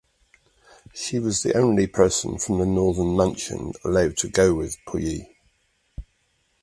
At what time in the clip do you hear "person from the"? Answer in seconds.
1.85-2.65